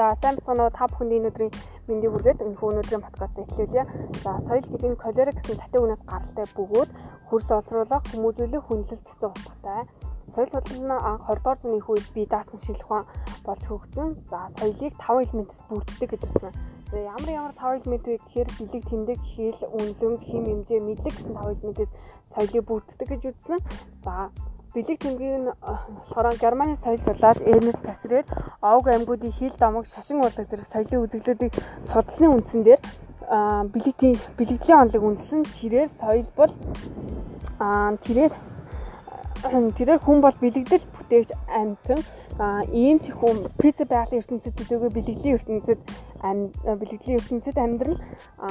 За 0.00 0.16
сайн 0.22 0.36
бацгаана 0.36 0.64
уу 0.64 0.72
та 0.72 0.86
бүхэнд 0.88 1.12
энэ 1.12 1.28
өдрийн 1.28 1.52
мэндийг 1.84 2.12
хүргээд 2.12 2.40
энэ 2.40 2.56
өнөөдрийн 2.56 3.04
подкаст 3.04 3.36
эхлүүлье. 3.36 3.84
За 4.24 4.32
соёл 4.48 4.64
гэдэг 4.72 4.90
нь 4.96 5.02
колера 5.04 5.32
гэсэн 5.36 5.60
татыг 5.60 5.80
үнээс 5.84 6.02
гаралтай 6.08 6.46
бөгөөд 6.56 6.90
хөрс 7.28 7.48
олруулах, 7.52 8.02
хүмүүжүүлэх, 8.08 8.64
хүндлэлт 8.64 9.04
гэсэн 9.04 9.28
утгатай. 9.28 9.80
Соёл 10.32 10.50
судлал 10.56 10.80
нь 10.88 10.96
анх 11.10 11.24
20 11.28 11.36
дугаар 11.44 11.58
зууны 11.60 11.84
үед 11.84 12.06
бие 12.16 12.26
даасан 12.32 12.58
шилэх 12.64 12.88
ухаан 12.88 13.04
болж 13.44 13.62
хөгжсөн. 13.68 14.08
За 14.32 14.38
соёлыг 14.56 14.94
5 15.04 15.20
элементээс 15.20 15.62
бүрддэг 15.68 16.08
гэж 16.16 16.22
байна. 16.32 16.50
За 16.88 16.96
ямар 17.12 17.30
ямар 17.36 17.52
5 17.60 17.84
элемент 17.84 18.04
вэ 18.08 18.16
гэхээр 18.24 18.48
бэлэг, 18.56 18.84
тэмдэг, 18.88 19.20
хэл, 19.20 19.60
үнэлэмж, 19.76 20.20
хим 20.24 20.44
хэмжээ, 20.48 20.80
мэдлэг 20.80 21.12
гэсэн 21.12 21.36
5 21.36 21.60
элементээс 21.60 21.92
соёлыг 22.32 22.64
бүрддэг 22.64 23.08
гэж 23.12 23.22
үзсэн. 23.36 23.58
За 24.00 24.32
бэлэг 24.74 24.98
тэмдгийг 25.02 25.36
нь 25.42 25.50
болохоор 25.50 26.36
Германы 26.38 26.78
соёл 26.84 26.98
судлаач 27.02 27.38
Эрнест 27.42 27.82
Кассрер 27.82 28.24
овг 28.62 28.86
аймагуудын 28.88 29.32
хил 29.32 29.54
дамаг 29.58 29.86
шашин 29.90 30.22
урлаг 30.22 30.46
зэрэг 30.48 30.66
соёлын 30.70 31.04
үзэгдлүүдийг 31.04 31.52
судалсны 31.90 32.26
үндсэн 32.30 32.62
дээр 32.62 32.80
бэлэгтийн 33.74 34.14
бэлэгдлийн 34.38 34.80
онолыг 34.82 35.02
үндэслэн 35.02 35.42
тэрээр 35.58 35.90
соёл 36.00 36.28
бол 36.38 36.52
тэрээр 38.06 38.32
тэрээр 39.78 40.00
хүн 40.04 40.18
бол 40.22 40.36
бэлэгдэл 40.38 40.84
бүтээгч 40.98 41.30
амьтан 41.50 42.00
ийм 42.70 42.98
ч 43.02 43.10
хүн 43.10 43.50
пицца 43.58 43.84
байгалийн 43.90 44.22
ертөнцид 44.22 44.54
төдийгүй 44.54 44.90
бэлэгдлийн 44.94 45.36
ертөнцид 45.38 45.80
бэлэгдлийн 46.80 47.18
ертөнцид 47.18 47.56
амьдрал 47.58 47.98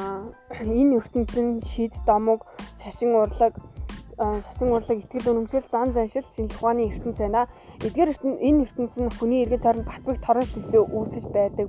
энэ 0.80 0.96
ертөнцийн 1.00 1.64
шид 1.64 1.94
домог 2.08 2.44
шашин 2.84 3.16
урлаг 3.16 3.56
шашин 4.20 4.72
урлаг, 4.76 4.98
ихтгэл 5.00 5.32
үнэмшил, 5.32 5.64
зан 5.72 5.94
заншил, 5.96 6.28
шинжлэх 6.36 6.60
ухааны 6.60 6.92
ертөнц 6.92 7.18
байна. 7.24 7.48
Эдгээр 7.80 8.12
энэ 8.20 8.64
ертөнц 8.68 8.94
нь 9.00 9.16
хүний 9.16 9.44
эргэн 9.48 9.64
тойронд 9.64 9.88
батбэг 9.88 10.20
торон 10.20 10.44
шүлжээ 10.44 10.84
үүсэж 10.92 11.26
байдаг 11.32 11.68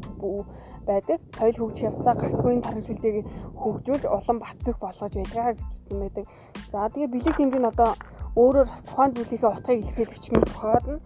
байдаг. 0.86 1.18
Соёл 1.38 1.58
хөгжих 1.62 1.86
явцдаа 1.86 2.14
гацхүйн 2.18 2.62
торон 2.66 2.84
шүлжээг 2.86 3.26
хөгжүүлж 3.54 4.04
улам 4.10 4.38
батбэг 4.42 4.76
болгож 4.82 5.12
байдаг 5.14 5.56
гэсэн 5.62 5.98
байдаг. 6.02 6.24
За 6.72 6.90
тэгээ 6.90 7.12
бэлэг 7.14 7.36
тэмдэг 7.38 7.60
нь 7.62 7.70
одоо 7.70 7.90
өөрөөр 8.34 8.68
тухайн 8.86 9.14
зүйлийнхээ 9.14 9.50
утгыг 9.54 9.78
илэрхийлэгч 9.78 10.24
мэт 10.34 10.50
тохиод 10.50 10.86
нь 10.90 11.00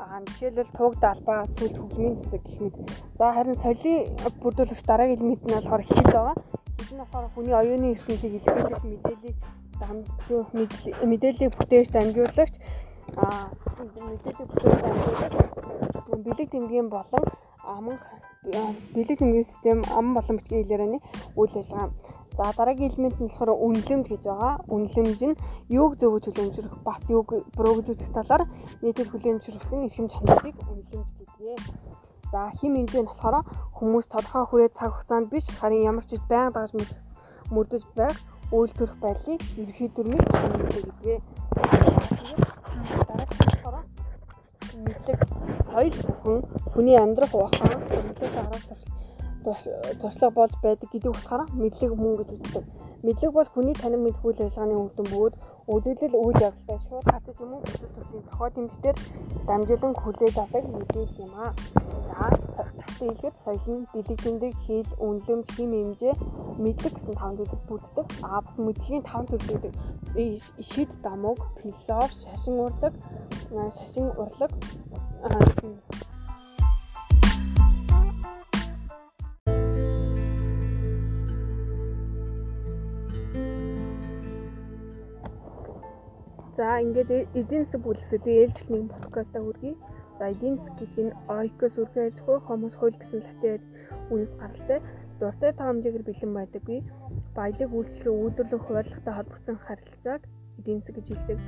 Аа 0.00 0.20
жишээлбэл 0.24 0.72
туг 0.76 0.92
далбаа 0.96 1.44
сүлд 1.56 1.76
хөгжмийн 1.76 2.16
зэвсэг 2.16 2.42
гэх 2.44 2.60
мэт. 2.60 2.76
За 3.18 3.26
харин 3.36 3.56
соёлын 3.60 4.08
бүрдүүлэгч 4.40 4.84
дараагийн 4.88 5.20
элемент 5.20 5.44
нь 5.44 5.52
болохоор 5.56 5.82
хэл 5.84 6.08
байгаа. 6.08 6.34
Хэл 6.76 6.92
нь 6.96 7.00
болохоор 7.00 7.26
хүний 7.34 7.56
оюуны 7.60 7.92
ертөнцийг 7.92 8.32
илэрхийлэх 8.36 8.84
мэдээллийг 8.84 9.36
мэдээллийг 11.10 11.52
бүтээж 11.56 11.88
дамжуулагч 11.92 12.54
а 13.16 13.48
мэдээллийг 13.80 14.48
бүтээж 14.50 14.78
дамжуулагч 14.84 15.34
бэлэг 16.24 16.48
тэмдгийн 16.50 16.88
болон 16.88 17.24
аман 17.64 17.98
бэлэг 18.94 19.18
тэмдгийн 19.18 19.44
систем 19.44 19.78
ам 19.96 20.14
болон 20.14 20.36
бичгийн 20.36 20.64
хэлээрээ 20.64 21.00
үйл 21.36 21.54
ажиллагаа. 21.60 21.90
За 22.36 22.44
дараагийн 22.56 22.92
элемент 22.92 23.20
нь 23.20 23.28
болохоор 23.28 23.50
үнэлэмж 23.66 24.06
гэж 24.08 24.22
байгаа. 24.24 24.54
Үнэлэмж 24.74 25.20
нь 25.28 25.40
юуг 25.68 25.92
зөвөж 26.00 26.24
хүлээмжрэх 26.24 26.74
бас 26.86 27.02
юуг 27.10 27.28
үзэх 27.90 28.10
талаар 28.16 28.42
нийтэд 28.82 29.08
хүлээмжрүүлсэн 29.10 29.84
эрхэм 29.86 30.08
чанарыг 30.08 30.56
үнэлэмж 30.70 31.08
гэдгээ. 31.18 31.56
За 32.32 32.40
хим 32.58 32.72
хэмжээ 32.76 33.02
нь 33.02 33.10
болохоор 33.10 33.44
хүмүүс 33.76 34.06
тодорхой 34.08 34.44
хүрээ 34.46 34.70
цаг 34.78 34.90
хугацаанд 34.94 35.28
биш 35.32 35.46
харин 35.58 35.88
ямар 35.90 36.04
ч 36.08 36.16
байнга 36.30 36.54
дагаж 36.54 36.72
мөрдөж 37.50 37.82
байх 37.98 38.16
үйлдвэрх 38.56 38.94
байдлыг 39.02 39.42
ерхий 39.62 39.88
дүрмийг 39.94 40.26
хэмжээ 40.26 40.82
гэдгээ. 40.86 41.18
Дараагийн 41.54 42.40
мэдлэг 44.84 45.20
соёл 45.66 45.96
бүхэн 46.06 46.38
хүний 46.72 46.96
амьдрах 46.98 47.34
ухаан, 47.34 47.78
амьдралын 47.98 48.46
арга 48.54 48.74
туршлага 49.44 50.34
болж 50.34 50.54
байдаг 50.62 50.88
гэдэг 50.92 51.10
утгаараа 51.10 51.48
мэдлэг 51.52 51.92
мөн 51.96 52.14
гэж 52.18 52.28
үздэг. 52.36 52.64
Мэдлэг 53.02 53.32
бол 53.32 53.48
хүний 53.48 53.74
танин 53.74 54.04
мэдх 54.04 54.20
үйл 54.24 54.44
ажиллагааны 54.44 54.76
үр 54.76 54.92
дүн 54.96 55.08
бөгөөд 55.12 55.34
үзэгдэл 55.72 56.14
үйл 56.24 56.38
явдлаа 56.48 56.78
шууд 56.88 57.06
хатаж 57.08 57.36
юм 57.40 57.54
уу 57.54 57.62
гэсэн 57.64 57.88
төрлийн 57.94 58.24
тохиол 58.28 58.54
тэмдэгтэр 58.54 58.96
дамжуулан 59.48 59.94
хүлээж 59.96 60.36
авдаг 60.36 60.64
мэдээлэл 60.68 61.22
юм 61.24 61.32
аа. 61.40 61.52
За 63.00 63.06
ихэд 63.12 63.34
соёлын 63.44 63.86
тэмдэг, 63.94 64.52
хэл, 64.66 64.90
үнэлэмж, 65.00 65.46
хим 65.56 65.70
хэмжээ, 65.72 66.14
мэдлэг 66.60 66.92
гэсэн 66.92 67.14
таван 67.16 67.36
зүйлс 67.38 67.64
бүрддэг. 67.68 68.06
Аа 68.20 68.40
бас 68.44 68.56
мэдлэгийн 68.60 69.04
таван 69.08 69.26
төрлөдөг. 69.30 69.72
Шид 70.60 70.90
дамууг, 71.00 71.40
философи, 71.62 72.20
шашин 72.24 72.60
урлаг, 72.60 72.92
шашин 73.78 74.06
урлаг 74.20 74.52
За 86.60 86.76
ингээд 86.84 87.10
эдийн 87.40 87.64
засаг 87.64 87.80
бүлэсүүдийн 87.88 88.40
ээлжил 88.44 88.68
нэг 88.68 88.92
подкастаа 88.92 89.40
хүргэе. 89.42 89.80
За 90.18 90.24
эдийн 90.28 90.56
засаг 90.60 90.76
гэдэг 90.76 91.04
нь 91.08 91.16
ойкос 91.40 91.74
үргэлж 91.80 92.16
ахуй 92.20 92.38
хомос 92.44 92.74
хууль 92.76 93.00
гэсэн 93.00 93.24
латин 93.24 93.64
үнэс 94.12 94.32
гаралтай 94.36 94.78
дуртай 95.20 95.52
хэмжээгээр 95.56 96.04
бэлэн 96.04 96.32
байдаггүй. 96.36 96.80
Баялаг 97.36 97.70
үйлчлэл 97.72 98.12
үйлдвэрлэх 98.12 98.64
хуваарлахтай 98.64 99.14
холбогдсон 99.16 99.56
харилцааг 99.64 100.22
эдийн 100.60 100.80
засаг 100.84 100.94
гэж 101.00 101.06
хэлдэг. 101.08 101.38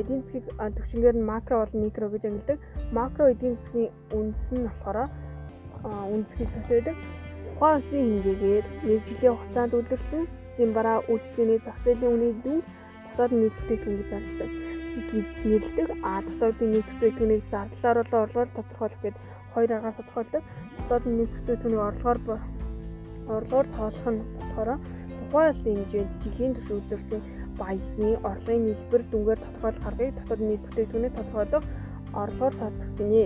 Эдийн 0.00 0.22
засгийг 0.22 0.46
төвчнгээр 0.76 1.16
нь 1.18 1.28
макро 1.32 1.54
болон 1.58 1.82
микро 1.82 2.06
гэж 2.14 2.22
ангилдаг. 2.30 2.58
Макро 2.94 3.24
эдийн 3.34 3.56
засгийн 3.58 3.90
үндэс 4.14 4.48
нь 4.54 4.66
болохоор 4.66 5.10
үндэс 6.14 6.34
гэж 6.38 6.50
төсөөдөг. 6.54 6.96
Тухайн 7.58 7.74
улсын 7.82 8.02
хэмжээгээр 8.06 8.64
нэг 8.86 9.00
жилийн 9.10 9.34
хугацаанд 9.34 9.74
үйлдвэрлэсэн 9.74 10.22
зэмбараа 10.56 10.98
үйлчлэлийн 11.10 11.60
зах 11.66 11.78
зээлийн 11.82 12.14
үнийн 12.14 12.38
дүн 12.46 12.60
дотоод 13.12 13.32
нийт 13.36 13.54
бүтээгдэхүүн 13.60 13.98
гэж 14.00 14.08
зарлдаг. 14.10 14.50
гэж 15.12 15.28
нэрлэдэг. 15.44 15.88
А 16.02 16.12
дотоодын 16.26 16.70
нийт 16.72 16.88
бүтээгдэхүүнийг 16.88 17.42
зарлалаар 17.52 17.98
болон 18.00 18.22
орлогоор 18.24 18.50
тодорхойлох 18.56 19.00
гэдэг 19.02 19.22
хоёр 19.52 19.70
аргаар 19.72 19.96
тодорхойлдог. 19.98 20.42
Дотоодын 20.78 21.14
нийт 21.18 21.32
бүтээгдэхүүнийг 21.36 21.86
орлогоор 21.88 22.18
орлогоор 23.36 23.66
тоолох 23.76 24.06
нь 24.12 24.20
болохоор 24.40 24.70
тухайн 25.18 25.48
улсын 25.52 25.76
хэмжээнд 25.76 26.12
жилийн 26.22 26.52
турш 26.54 26.70
үйлдвэрлэсэн 26.72 27.22
баяны 27.60 28.10
орлогын 28.30 28.64
нийлбэр 28.66 29.02
дүнгээр 29.12 29.40
тодорхойлох 29.44 29.88
аргыг 29.88 30.10
дотоодын 30.16 30.48
нийт 30.50 30.62
бүтээгдэхүүнийг 30.64 31.14
тодорхойлох 31.16 31.64
орлогоор 32.22 32.54
тооцох 32.60 32.90
гинэ. 32.98 33.24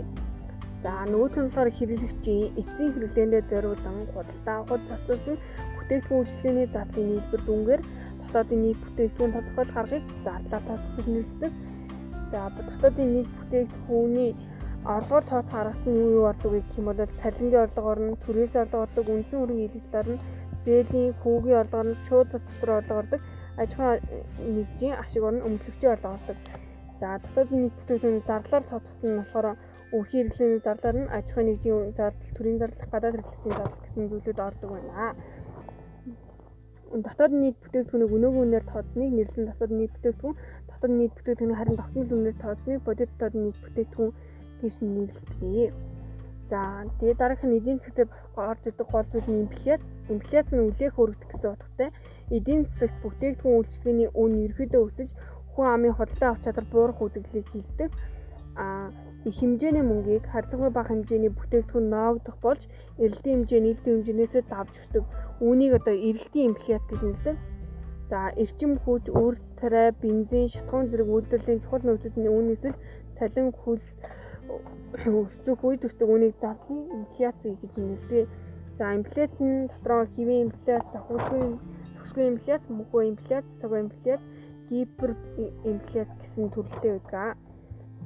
За 0.83 0.93
нь 1.09 1.15
болохоор 1.15 1.71
хэрэглэгчийн 1.79 2.53
эцсийн 2.61 2.91
хэрэглээндээ 2.95 3.43
зориулан 3.51 3.97
худалдаа 4.15 4.57
авахд 4.61 4.85
зохицуулсан 4.89 5.37
бүтээгдэхүүн 5.77 6.21
үйлчлэгээний 6.21 6.69
задлын 6.75 7.09
нийлбэр 7.11 7.43
дүнгээр 7.47 7.83
дотоодын 8.37 8.63
нийт 8.63 8.81
бүтээгдэхүүн 8.85 9.33
тодорхойлох 9.33 9.77
аргыг 9.81 10.05
зарлаа 10.25 10.61
тооцох 10.69 10.93
гэж 10.97 11.07
нэрлэдэг. 11.09 11.53
За 12.31 12.41
дотоодын 12.57 13.09
нийт 13.15 13.31
бүтээгдэхүүний 13.37 14.31
орлогоор 14.95 15.25
тооцох 15.31 15.57
араас 15.61 15.81
нь 15.89 15.97
юу 16.03 16.11
юу 16.19 16.27
ордог 16.31 16.53
гэх 16.53 16.77
юм 16.77 16.87
бол 16.89 17.01
цалингийн 17.21 17.65
орлого 17.65 17.89
орно, 17.93 18.21
төрөөс 18.25 18.55
орлого 18.61 18.85
ордог, 18.87 19.07
үндсэн 19.09 19.39
хөрөнгө 19.41 19.69
хэрэглэл 19.73 20.01
орно, 20.01 20.17
зээлийн 20.65 21.13
хүүгийн 21.21 21.61
орлого 21.61 21.81
орно, 21.81 21.97
шууд 22.07 22.29
дотор 22.33 22.71
орлого 22.77 23.01
ордог, 23.03 23.21
аж 23.63 23.71
ахуйн 23.73 24.01
нэгжийн 24.57 24.95
ашиг 25.03 25.23
орно, 25.29 25.47
өмчлөгчийн 25.49 25.93
орлого 25.95 26.17
ордог. 26.19 26.37
За 27.01 27.09
дотоодын 27.25 27.61
нийт 27.63 27.77
бүтээгдэхүүн 27.79 28.27
зарлаар 28.29 28.65
тооцох 28.69 29.01
нь 29.01 29.19
болохоор 29.19 29.49
өвхий 29.97 30.21
хэрэглээний 30.21 30.61
зарлаар 30.67 30.97
нь 31.01 31.13
аж 31.17 31.25
ахуйн 31.31 31.49
нэгжийн 31.49 31.97
зардал, 31.97 32.35
төрийн 32.37 32.61
зардал, 32.61 32.93
гадаад 32.93 33.17
хэрэглээний 33.17 33.57
зардал 33.57 33.81
гэсэн 33.81 34.05
зүйлүүд 34.11 34.41
ордог 34.49 34.71
байна 34.77 34.93
дотоод 36.93 37.33
нийт 37.33 37.57
бүтээгдэхүүнийг 37.63 38.13
өнөөгийн 38.17 38.45
үнээр 38.47 38.65
тооцныг 38.71 39.11
нэрлэн 39.15 39.47
дотоод 39.51 39.73
нийт 39.75 39.93
бүтээгдэхүүн 39.95 40.37
дотоод 40.71 40.93
нийт 40.99 41.13
бүтээгдэхүүнийг 41.17 41.59
харин 41.59 41.81
тогтмол 41.81 42.15
үнээр 42.17 42.39
тооцныг 42.43 42.81
бодит 42.87 43.11
дотоод 43.19 43.35
нийт 43.43 43.59
бүтээгдэхүүн 43.65 44.13
гэж 44.61 44.75
нэрлэдэг. 44.81 45.73
За 46.51 46.61
тэгээ 46.99 47.19
дараах 47.19 47.43
нь 47.43 47.59
эдийн 47.59 47.79
засгт 47.83 48.11
орж 48.39 48.63
ирдэг 48.71 48.87
гол 48.87 49.07
зүйл 49.11 49.29
нь 49.31 49.43
инфляц. 49.45 49.83
Инфляц 50.15 50.49
нь 50.55 50.63
үлээх 50.63 50.95
өргөдөх 51.03 51.31
гэсэн 51.31 51.53
утгатай. 51.53 51.91
Эдийн 52.31 52.63
засагт 52.71 53.03
бүтээгдэхүүн 53.03 53.57
үйлчлэгээний 53.59 54.11
үн 54.15 54.33
ерөөдөө 54.47 54.83
өсөж 54.87 55.11
хүн 55.53 55.67
амын 55.75 55.97
худалдаа 55.99 56.31
авч 56.31 56.43
чадвар 56.47 56.67
буурах 56.71 57.03
үзэгдлийг 57.03 57.47
хийдэг. 57.51 57.91
А 58.55 58.95
их 59.27 59.35
хэмжээний 59.41 59.83
мөнгийг 59.83 60.25
харьцангуй 60.31 60.71
бага 60.71 60.95
хэмжээний 60.95 61.33
бүтээгдэхүүн 61.35 61.87
ноогдох 61.91 62.37
болж 62.45 62.63
эрэлтийн 63.03 63.37
хэмжээ 63.43 63.61
нийтийн 63.63 63.95
хэмжээнээс 63.97 64.35
давж 64.53 64.73
өсдөг. 64.83 65.05
Үүнийг 65.43 65.73
одоо 65.79 65.95
эрэлтийн 66.09 66.55
инфляц 66.55 66.85
гэж 66.87 67.01
нэрлэдэг. 67.03 67.37
За 68.11 68.21
эрчим 68.43 68.73
хүч, 68.79 69.05
үр 69.11 69.35
тариа, 69.59 69.91
бензин, 70.03 70.47
шатхуун 70.55 70.87
зэрэг 70.91 71.11
үйлдвэрлэлийн 71.11 71.63
чухал 71.67 71.83
нөөцүүдийн 71.83 72.31
үн 72.39 72.55
эсвэл 72.55 72.79
цалин 73.19 73.51
хөл 73.51 73.83
өсөх 74.95 75.61
үед 75.67 75.83
өсдөг 75.89 76.09
үнийг 76.15 76.35
зардлын 76.39 76.87
инфляц 76.97 77.37
гэж 77.43 77.73
нэрлэдэг. 77.75 78.31
За 78.79 78.95
инфляц 78.95 79.35
нь 79.43 79.67
дотроо 79.73 80.07
хэвийн 80.15 80.47
инфляц, 80.47 80.87
тохиолдсон 80.95 81.59
төгсгөө 81.99 82.27
инфляц, 82.31 82.63
мөнгөө 82.71 83.03
инфляц, 83.11 83.47
цагаан 83.61 83.91
инфляц, 83.91 84.23
гипер 84.71 85.11
инфляц 85.67 86.11
гэсэн 86.23 86.47
төрөлтэй 86.55 86.93
байдаг. 86.95 87.35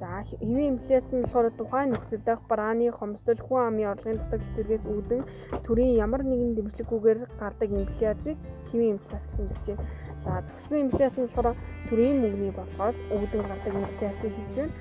За 0.00 0.25
хэвийн 0.29 0.81
инфляци 0.81 1.12
нь 1.12 1.25
болохоор 1.25 1.52
тухайн 1.61 1.91
нөхцөл 1.93 2.23
дах 2.25 2.41
барааны 2.49 2.88
хомсдол 2.88 3.41
хүн 3.44 3.61
амын 3.69 3.91
орлогын 3.93 4.17
дутаг 4.20 4.43
зэрэгс 4.55 4.87
үүдэн 4.97 5.23
төрийн 5.67 6.00
ямар 6.05 6.23
нэгэн 6.25 6.56
дэмжлэггүйгээр 6.56 7.19
гардаг 7.41 7.70
инфляцийг 7.81 8.38
хэвийн 8.69 8.97
инфляц 8.97 9.25
гэж 9.37 9.50
байна. 9.67 9.85
За 10.25 10.32
зөвхөн 10.47 10.82
инфляц 10.85 11.14
нь 11.20 11.29
болохоор 11.29 11.56
төрийн 11.88 12.17
мөнгөний 12.23 12.52
болгоод 12.56 12.97
үүдэн 13.12 13.43
гардаг 13.50 13.75
инфляцийг 13.76 14.32
хэлж 14.37 14.56
байна. 14.56 14.73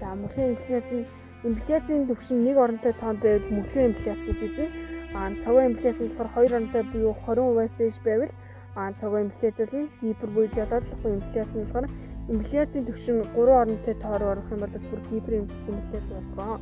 За 0.00 0.06
мөрхийн 0.20 0.50
инфляц 0.54 0.86
нь 0.96 1.06
инфляцийн 1.48 2.02
түвшин 2.08 2.38
нэг 2.46 2.56
оронтой 2.64 2.92
тоонд 2.98 3.20
байвал 3.22 3.54
мөрхийн 3.56 3.88
инфляц 3.90 4.20
гэж 4.26 4.38
үзье. 4.46 4.66
Аа 5.14 5.30
цагаан 5.44 5.70
инфляц 5.70 5.98
нь 6.02 6.10
болохоор 6.18 6.30
2 6.34 6.50
оронтой 6.50 6.82
буюу 6.90 7.14
20% 7.22 7.78
дээш 7.78 7.98
байвал 8.06 8.32
аа 8.74 8.90
цагаан 9.00 9.26
инфляц 9.30 9.70
нь 9.78 9.90
гипер 10.02 10.30
буюу 10.34 10.50
жолоодлохгүй 10.56 11.12
инфляц 11.14 11.50
нь 11.54 11.62
болохоор 11.62 11.86
инфляцийн 12.32 12.86
түвшин 12.88 13.20
3 13.34 13.52
оронтой 13.60 13.94
тоор 14.04 14.22
орох 14.32 14.48
юм 14.54 14.60
бол 14.64 14.74
бүр 14.90 15.00
гипер 15.10 15.34
инфляц 15.40 16.06
болгоо. 16.36 16.58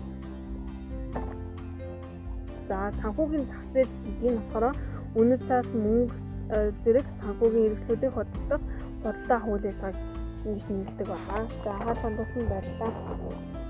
За 2.68 2.78
санхүүгийн 3.00 3.46
зах 3.50 3.64
зээл 3.72 3.92
нь 4.32 4.38
болохоор 4.38 4.76
үнэт 5.20 5.42
цаас 5.48 5.68
мөнгө 5.84 6.14
э, 6.54 6.70
зэрэг 6.82 7.06
санхүүгийн 7.20 7.68
эрсдлүүдийг 7.70 8.12
хөдөлгөх 8.14 8.62
бодлоо 9.02 9.38
хуулийг 9.44 9.78
ингэж 10.44 10.64
нэрлэдэг 10.68 11.06
байна. 11.08 11.46
За 11.64 11.70
хаалт 11.78 12.00
хандсан 12.02 12.44
баярлалаа. 12.50 13.61